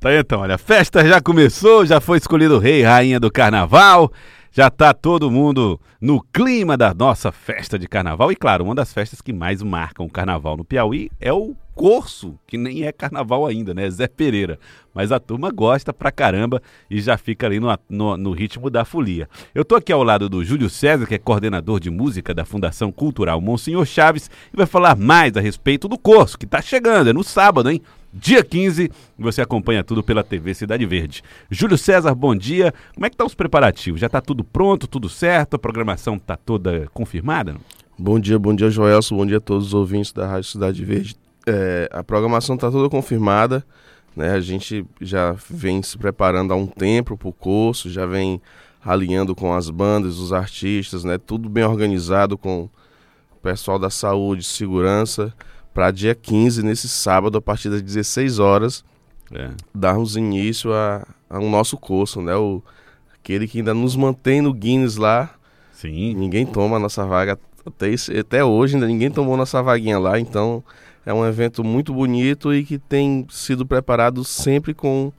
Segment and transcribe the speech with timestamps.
[0.00, 3.30] Tá então, olha, a festa já começou, já foi escolhido o rei e rainha do
[3.30, 4.10] carnaval,
[4.50, 8.32] já tá todo mundo no clima da nossa festa de carnaval.
[8.32, 12.38] E claro, uma das festas que mais marcam o carnaval no Piauí é o Corso,
[12.46, 13.88] que nem é carnaval ainda, né?
[13.90, 14.58] Zé Pereira.
[14.94, 18.84] Mas a turma gosta pra caramba e já fica ali no, no, no, ritmo da
[18.84, 19.28] folia.
[19.54, 22.90] Eu tô aqui ao lado do Júlio César, que é coordenador de música da Fundação
[22.90, 27.12] Cultural Monsenhor Chaves, e vai falar mais a respeito do Corso, que tá chegando, é
[27.12, 27.80] no sábado, hein?
[28.12, 31.22] Dia 15, você acompanha tudo pela TV Cidade Verde.
[31.48, 32.74] Júlio César, bom dia.
[32.92, 34.00] Como é que estão tá os preparativos?
[34.00, 35.54] Já está tudo pronto, tudo certo?
[35.54, 37.54] A programação está toda confirmada?
[37.96, 39.16] Bom dia, bom dia, Joelson.
[39.16, 41.14] Bom dia a todos os ouvintes da Rádio Cidade Verde.
[41.46, 43.64] É, a programação está toda confirmada.
[44.16, 44.32] Né?
[44.32, 48.42] A gente já vem se preparando há um tempo para o curso, já vem
[48.84, 51.16] alinhando com as bandas, os artistas, né?
[51.16, 55.32] tudo bem organizado com o pessoal da saúde, segurança
[55.72, 58.84] para dia 15, nesse sábado, a partir das 16 horas,
[59.32, 59.50] é.
[59.74, 62.34] darmos início a, ao nosso curso, né?
[62.34, 62.62] O,
[63.14, 65.30] aquele que ainda nos mantém no Guinness lá.
[65.72, 66.14] Sim.
[66.14, 70.62] Ninguém toma a nossa vaga até, até hoje, ainda ninguém tomou nossa vaguinha lá, então
[71.04, 75.12] é um evento muito bonito e que tem sido preparado sempre com,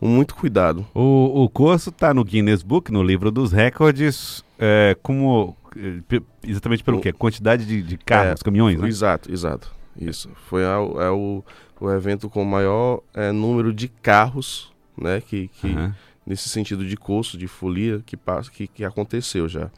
[0.00, 0.86] muito cuidado.
[0.94, 6.84] O, o curso está no Guinness Book, no livro dos recordes, é, como é, exatamente
[6.84, 7.12] pelo o, quê?
[7.12, 8.88] Quantidade de, de carros, é, caminhões, né?
[8.88, 9.77] Exato, exato.
[10.00, 10.30] Isso.
[10.48, 11.42] Foi a, é o,
[11.80, 15.20] o evento com o maior é, número de carros, né?
[15.20, 15.92] Que, que uhum.
[16.26, 19.70] nesse sentido de curso, de folia, que, passa, que, que aconteceu já.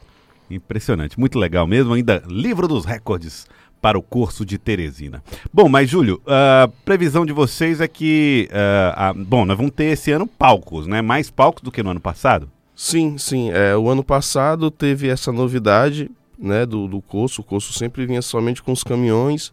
[0.49, 1.93] Impressionante, muito legal mesmo.
[1.93, 3.47] Ainda livro dos recordes
[3.81, 5.23] para o curso de Teresina.
[5.51, 9.85] Bom, mas Júlio, a previsão de vocês é que, uh, a, bom, nós vamos ter
[9.85, 11.01] esse ano palcos, né?
[11.01, 12.47] Mais palcos do que no ano passado?
[12.75, 13.49] Sim, sim.
[13.51, 17.41] É, o ano passado teve essa novidade, né, do, do curso.
[17.41, 19.51] O curso sempre vinha somente com os caminhões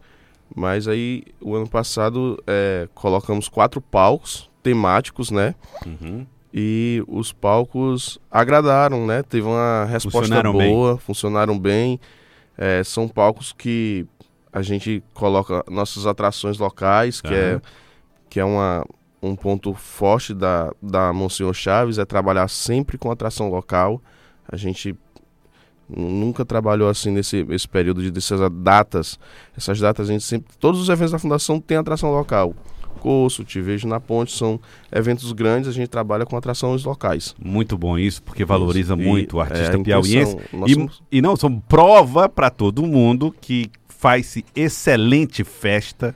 [0.54, 5.54] mas aí, o ano passado, é, colocamos quatro palcos temáticos, né?
[5.86, 6.26] Uhum.
[6.52, 9.22] E os palcos agradaram, né?
[9.22, 10.98] Teve uma resposta funcionaram boa, bem.
[10.98, 12.00] funcionaram bem.
[12.56, 14.06] É, são palcos que
[14.52, 17.34] a gente coloca nossas atrações locais, que uhum.
[17.34, 17.60] é,
[18.28, 18.84] que é uma,
[19.22, 24.02] um ponto forte da, da Monsenhor Chaves, é trabalhar sempre com atração local.
[24.50, 24.96] A gente
[25.88, 29.18] Nunca trabalhou assim nesse esse período de dessas datas.
[29.56, 30.54] Essas datas a gente sempre.
[30.58, 32.54] Todos os eventos da fundação têm atração local.
[32.98, 34.60] Curso, Te Vejo na Ponte, são
[34.90, 37.34] eventos grandes, a gente trabalha com atrações locais.
[37.42, 39.02] Muito bom isso, porque valoriza isso.
[39.02, 40.36] muito e, o artista é, piauiense.
[40.66, 41.02] E, somos...
[41.10, 46.14] e não, são prova para todo mundo que faz-se excelente festa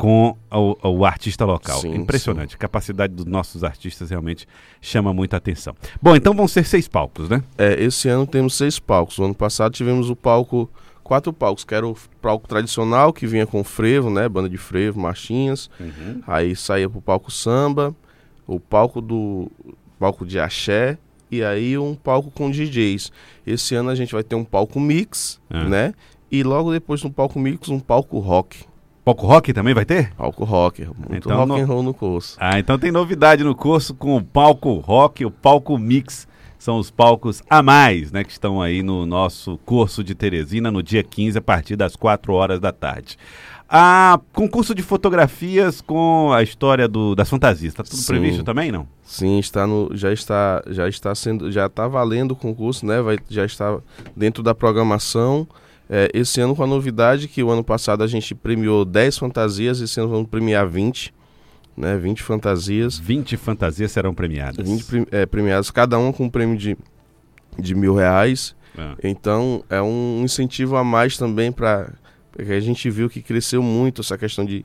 [0.00, 1.78] com o, o artista local.
[1.78, 2.52] Sim, Impressionante.
[2.52, 2.56] Sim.
[2.56, 4.48] A capacidade dos nossos artistas realmente
[4.80, 5.76] chama muita atenção.
[6.00, 7.42] Bom, então vão ser seis palcos, né?
[7.58, 9.18] É, esse ano temos seis palcos.
[9.18, 10.70] O ano passado tivemos o palco,
[11.04, 14.26] quatro palcos, que era o palco tradicional, que vinha com frevo, né?
[14.26, 15.68] Banda de frevo, marchinhas.
[15.78, 16.22] Uhum.
[16.26, 17.94] Aí saía pro palco samba,
[18.46, 19.52] o palco do
[19.98, 20.96] palco de axé
[21.30, 23.12] e aí um palco com DJs.
[23.46, 25.64] Esse ano a gente vai ter um palco mix, ah.
[25.64, 25.92] né?
[26.32, 28.69] E logo depois no palco mix um palco rock.
[29.10, 30.12] Palco rock também vai ter?
[30.14, 31.56] Palco rock, muito então, rock no...
[31.56, 32.36] and roll no curso.
[32.38, 36.28] Ah, então tem novidade no curso com o palco rock, o palco mix.
[36.56, 40.82] São os palcos a mais, né, que estão aí no nosso curso de Teresina no
[40.82, 43.16] dia 15 a partir das 4 horas da tarde.
[43.66, 48.06] Ah, concurso de fotografias com a história do, das fantasias, está tudo Sim.
[48.06, 48.86] previsto também, não?
[49.02, 53.00] Sim, está no, já está, já está sendo, já está valendo o concurso, né?
[53.00, 53.80] Vai, já está
[54.14, 55.48] dentro da programação.
[55.92, 59.80] É, esse ano com a novidade que o ano passado a gente premiou 10 fantasias,
[59.80, 61.12] esse ano vamos premiar 20,
[61.76, 61.98] né?
[61.98, 62.96] 20 fantasias.
[62.96, 64.68] 20 fantasias serão premiadas.
[64.68, 66.78] 20 é, premiadas, cada uma com um prêmio de,
[67.58, 68.54] de mil reais.
[68.78, 68.94] Ah.
[69.02, 71.92] Então é um incentivo a mais também para
[72.30, 74.64] porque a gente viu que cresceu muito essa questão de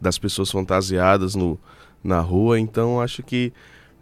[0.00, 1.58] das pessoas fantasiadas no,
[2.02, 2.58] na rua.
[2.58, 3.52] Então acho que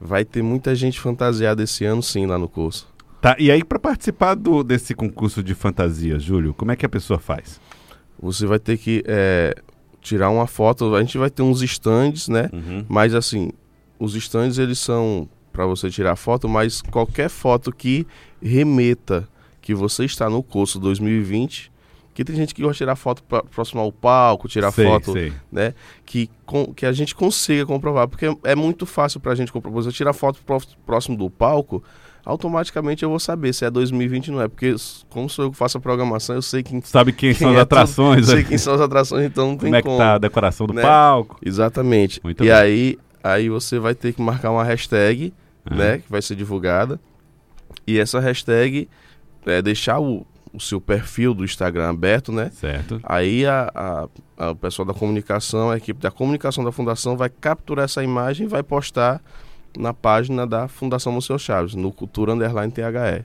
[0.01, 2.92] vai ter muita gente fantasiada esse ano sim lá no curso.
[3.23, 6.89] Tá, e aí para participar do, desse concurso de fantasia, Júlio, como é que a
[6.89, 7.61] pessoa faz?
[8.21, 9.55] Você vai ter que é,
[10.01, 12.51] tirar uma foto, a gente vai ter uns estandes, né?
[12.53, 12.85] Uhum.
[12.89, 13.53] Mas assim,
[13.97, 18.05] os estandes eles são para você tirar foto, mas qualquer foto que
[18.43, 19.29] remeta
[19.61, 21.71] que você está no curso 2020,
[22.15, 25.13] que tem gente que gosta de tirar foto pra, próximo ao palco, tirar sei, foto,
[25.13, 25.33] sei.
[25.51, 25.75] né?
[26.05, 29.83] Que, com, que a gente consiga comprovar, porque é muito fácil para a gente comprovar.
[29.83, 30.41] Você tirar foto
[30.85, 31.83] próximo do palco,
[32.25, 34.75] automaticamente eu vou saber se é 2020 ou não é, porque
[35.09, 37.57] como sou eu que faço a programação, eu sei quem sabe quem, quem são as
[37.57, 39.77] é atrações, tudo, sei quem são as atrações, então não tem como.
[39.77, 40.83] É como que tá a decoração do né?
[40.83, 41.39] palco?
[41.45, 42.21] Exatamente.
[42.23, 42.53] Muito e bem.
[42.53, 45.33] aí aí você vai ter que marcar uma hashtag,
[45.71, 45.77] uhum.
[45.77, 47.01] né, que vai ser divulgada.
[47.87, 48.89] E essa hashtag
[49.47, 52.51] é deixar o o seu perfil do Instagram aberto, né?
[52.55, 53.01] Certo.
[53.03, 57.29] Aí a, a, a, o pessoal da comunicação, a equipe da comunicação da fundação vai
[57.31, 59.21] capturar essa imagem e vai postar
[59.77, 63.25] na página da Fundação Monsenhor Chaves, no Cultura Underline THE.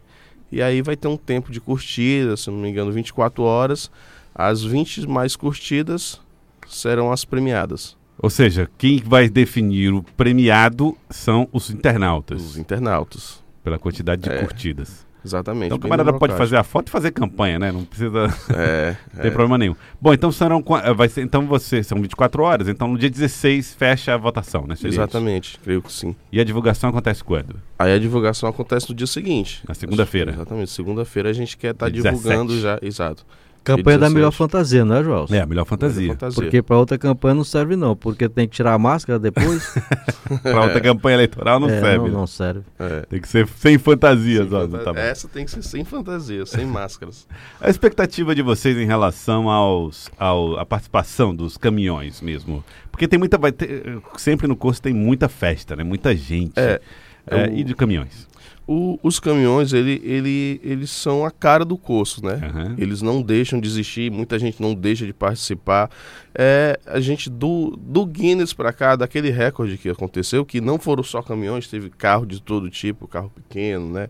[0.51, 3.91] E aí vai ter um tempo de curtida, se não me engano, 24 horas.
[4.33, 6.21] As 20 mais curtidas
[6.67, 7.97] serão as premiadas.
[8.19, 12.41] Ou seja, quem vai definir o premiado são os internautas.
[12.41, 13.43] Os internautas.
[13.63, 14.39] Pela quantidade de É.
[14.39, 15.05] curtidas.
[15.27, 15.67] Exatamente.
[15.67, 17.71] Então o camarada pode fazer a foto e fazer campanha, né?
[17.71, 19.31] Não precisa É, ter é.
[19.31, 19.75] problema nenhum.
[19.99, 23.73] Bom, então serão eh, vai ser, então você são 24 horas, então no dia 16
[23.73, 24.75] fecha a votação, né?
[24.75, 24.99] Seria isso?
[24.99, 26.15] Exatamente, creio que sim.
[26.31, 27.55] E a divulgação acontece quando?
[27.77, 29.61] Aí a divulgação acontece no dia seguinte.
[29.67, 30.31] Na segunda-feira.
[30.31, 30.71] Exatamente.
[30.71, 32.61] Segunda-feira a gente quer estar Dia divulgando 17.
[32.61, 32.79] já.
[32.81, 33.25] Exato.
[33.67, 34.13] Campanha da 17.
[34.15, 35.25] melhor fantasia, não é, João?
[35.29, 36.07] É, a melhor fantasia.
[36.09, 36.41] Fantasia.
[36.41, 39.73] Porque para outra campanha não serve não, porque tem que tirar a máscara depois.
[40.43, 42.09] Pra outra campanha eleitoral não É, serve.
[42.09, 42.61] Não, não serve.
[42.79, 43.01] É.
[43.09, 44.99] Tem que ser sem fantasias, Sem ó, fanta- tá.
[44.99, 47.27] Essa tem que ser sem fantasia, sem máscaras.
[47.61, 52.63] A expectativa de vocês em relação aos, ao, à participação dos caminhões mesmo?
[52.91, 53.37] Porque tem muita.
[53.37, 55.83] Vai ter, sempre no curso tem muita festa, né?
[55.83, 56.53] Muita gente.
[56.59, 56.81] É,
[57.29, 58.27] É, o- E de caminhões.
[58.69, 62.33] O- os caminhões, ele, ele, eles são a cara do curso, né?
[62.43, 62.75] Aham.
[62.77, 65.89] Eles não deixam de existir, muita gente não deixa de participar.
[66.35, 71.01] É, a gente, do, do Guinness para cá, daquele recorde que aconteceu, que não foram
[71.01, 74.09] só caminhões, teve carro de todo tipo, carro pequeno, né?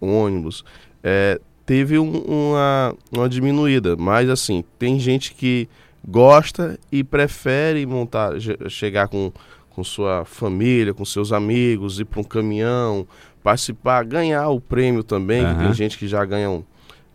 [0.00, 0.64] ônibus.
[1.02, 5.68] É, teve um- uma, uma diminuída, mas assim, tem gente que
[6.06, 9.32] gosta e prefere montar, che- chegar com,
[9.70, 13.06] com sua família, com seus amigos, ir para um caminhão,
[13.44, 15.64] participar, ganhar o prêmio também, que Aham.
[15.66, 16.64] tem gente que já ganha um,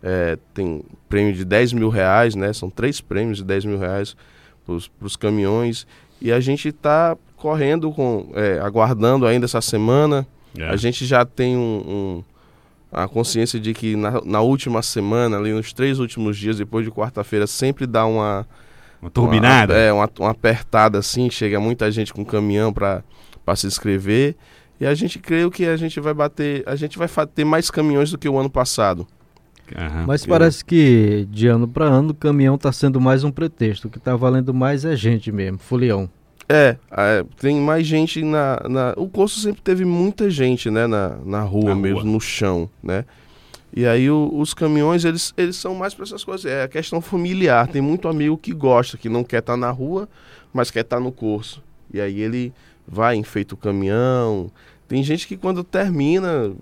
[0.02, 2.52] é, tem prêmio de 10 mil reais, né?
[2.54, 4.16] São três prêmios de 10 mil reais
[4.64, 4.74] para
[5.06, 5.86] os caminhões.
[6.22, 10.26] E a gente está correndo, com, é, aguardando ainda essa semana.
[10.56, 10.64] É.
[10.68, 12.24] A gente já tem um, um-
[12.92, 16.90] a consciência de que na, na última semana, ali nos três últimos dias, depois de
[16.90, 18.46] quarta-feira, sempre dá uma,
[19.02, 19.74] Uma turbinada.
[19.74, 23.02] uma, é, uma, uma apertada assim, chega muita gente com caminhão para
[23.56, 24.36] se inscrever.
[24.80, 28.10] E a gente creio que a gente vai bater, a gente vai ter mais caminhões
[28.10, 29.06] do que o ano passado.
[29.76, 30.04] Aham.
[30.06, 33.86] Mas porque- parece que de ano para ano o caminhão está sendo mais um pretexto.
[33.88, 36.08] O que está valendo mais é gente mesmo, folião.
[36.48, 38.94] É, é, tem mais gente na, na.
[38.96, 42.10] O curso sempre teve muita gente, né, na, na rua Na mesmo, rua.
[42.12, 43.04] no chão, né?
[43.72, 46.44] E aí o- os caminhões, eles, eles são mais para essas coisas.
[46.50, 47.68] É a questão familiar.
[47.68, 50.08] Tem muito amigo que gosta, que não quer estar na rua,
[50.52, 51.62] mas quer estar no curso.
[51.94, 52.52] E aí ele
[52.90, 54.50] vai, enfeita o caminhão.
[54.88, 56.52] Tem gente que quando termina,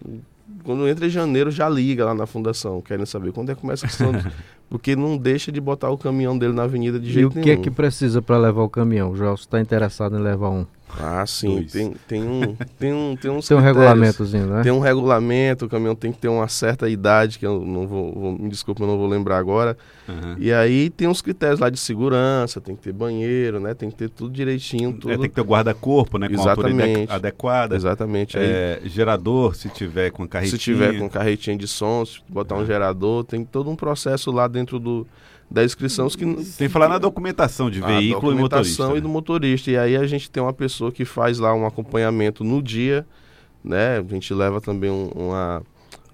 [0.62, 3.86] quando entra em janeiro, já liga lá na fundação, querendo saber quando é que começa
[3.86, 4.12] a questão.
[4.68, 7.40] Porque não deixa de botar o caminhão dele na avenida de E jeito o que
[7.40, 7.52] nenhum.
[7.52, 9.12] é que precisa para levar o caminhão?
[9.12, 10.66] O João está interessado em levar um.
[11.00, 11.72] Ah, sim, Dois.
[11.72, 14.62] tem, tem, um, tem, um, tem uns Tem um regulamentozinho, né?
[14.62, 18.12] Tem um regulamento, o caminhão tem que ter uma certa idade, que eu não vou,
[18.12, 19.76] vou- me desculpa, eu não vou lembrar agora.
[20.08, 20.36] Aham.
[20.38, 23.74] E aí tem uns critérios lá de segurança, tem que ter banheiro, né?
[23.74, 25.12] Tem que ter tudo direitinho, tudo.
[25.12, 26.28] É, tem que ter o guarda-corpo, né?
[26.28, 27.12] Com a Exatamente.
[27.12, 27.76] adequada.
[27.76, 28.38] Exatamente.
[28.38, 30.58] Aí, É, gerador, se tiver com carretinha.
[30.58, 34.48] se tiver com carretinha de som, se botar um gerador, tem todo um processo lá
[34.48, 35.06] dentro do,
[35.50, 36.06] da inscrição.
[36.06, 38.82] os Que, Tem que falar na documentação de veículo e motorista.
[38.82, 38.98] documentação né?
[38.98, 39.70] e do motorista.
[39.70, 43.06] E aí a gente tem uma pessoa que faz lá um acompanhamento no dia,
[43.64, 43.98] né?
[43.98, 45.62] A gente leva também um, uma,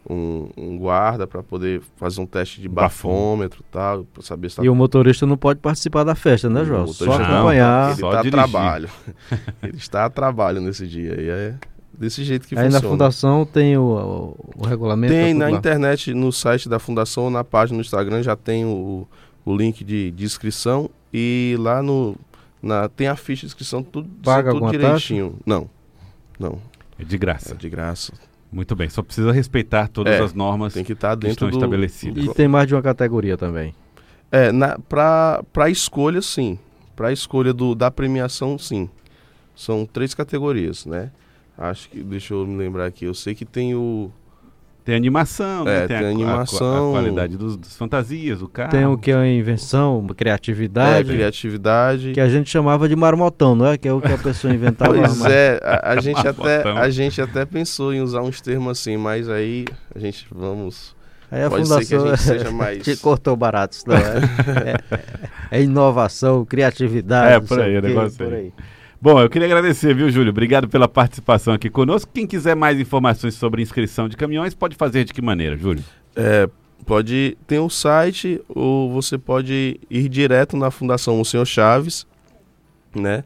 [0.09, 4.57] um, um guarda para poder fazer um teste de bafômetro e tal, para saber se
[4.57, 6.87] tá E o motorista não pode participar da festa, né, João?
[6.87, 7.91] Só não, acompanhar.
[7.91, 8.91] Ele Só está a trabalho.
[9.63, 11.21] Ele está a trabalho nesse dia.
[11.21, 11.55] E é
[11.99, 12.89] desse jeito que Aí na funciona.
[12.89, 15.13] fundação tem o, o, o regulamento.
[15.13, 15.57] Tem tá na lá.
[15.57, 19.07] internet, no site da fundação, na página do Instagram já tem o,
[19.45, 22.17] o link de, de inscrição e lá no
[22.63, 25.37] na, tem a ficha de inscrição tudo, Paga tudo direitinho.
[25.45, 25.69] Não,
[26.39, 26.59] não,
[26.99, 27.55] É de é graça.
[27.55, 28.13] de graça.
[28.51, 28.89] Muito bem.
[28.89, 32.25] Só precisa respeitar todas É, as normas Tem que estar que dentro estão do estabelecidas.
[32.25, 33.75] E tem mais de uma categoria também.
[34.31, 36.57] É, na, pra, pra escolha, sim.
[36.95, 38.89] Pra escolha do, da premiação, sim.
[39.57, 41.11] São três categorias, né?
[41.57, 44.11] Acho que, deixa eu me lembrar aqui, eu sei que tem o...
[44.85, 45.85] Tem animação, né?
[45.85, 46.91] É, tem a, a- animação.
[46.91, 48.71] A, qualidade dos, das fantasias, o carro.
[48.71, 51.09] Tem o que é a invenção, É, criatividade.
[51.11, 52.13] criatividade.
[52.13, 53.79] Que a gente chamava de marmotão, não é?
[53.79, 54.93] Que é o que a pessoa inventava.
[54.93, 58.79] Pois mas- é, a, a gente até, a gente até pensou em usar uns termos
[58.79, 60.95] assim, mas aí a gente vamos...
[61.31, 62.83] Aí a Pode ser que a fundação gente seja mais...
[62.83, 64.77] te cortou barato, isso não é?
[65.51, 67.33] é, é inovação, criatividade.
[67.33, 68.53] É, por aí, o negócio por aí.
[69.05, 70.31] Bom, eu queria agradecer, viu, Júlio?
[70.31, 72.11] Obrigado pela participação aqui conosco.
[72.11, 75.85] Quem quiser mais informações sobre inscrição de caminhões, pode fazer de que maneira, Júlio?
[76.17, 76.49] É,
[76.87, 82.07] pode tem o site ou você pode ir direto na Fundação Monsenhor Chaves,
[82.95, 83.25] né?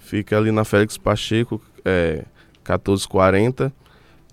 [0.00, 2.24] Fica ali na Félix Pacheco, é,
[2.68, 3.72] 1440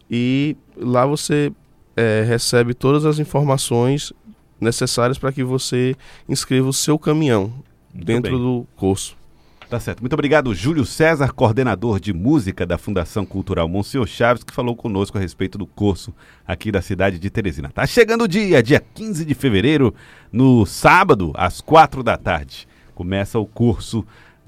[0.09, 1.51] e lá você
[1.95, 4.11] é, recebe todas as informações
[4.59, 5.95] necessárias para que você
[6.27, 7.53] inscreva o seu caminhão
[7.93, 8.41] Muito dentro bem.
[8.41, 9.15] do curso.
[9.69, 9.99] Tá certo.
[9.99, 15.17] Muito obrigado, Júlio César, coordenador de música da Fundação Cultural Monsenhor Chaves, que falou conosco
[15.17, 16.13] a respeito do curso
[16.47, 17.69] aqui da cidade de Teresina.
[17.69, 19.93] Tá chegando o dia, dia 15 de fevereiro,
[20.31, 22.65] no sábado, às quatro da tarde.
[22.95, 24.05] Começa o curso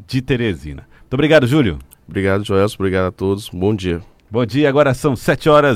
[0.07, 0.87] de Teresina.
[1.01, 1.79] Muito obrigado, Júlio.
[2.07, 2.77] Obrigado, Joelson.
[2.79, 3.49] Obrigado a todos.
[3.49, 4.01] Bom dia.
[4.31, 5.67] Bom dia, agora são 7 horas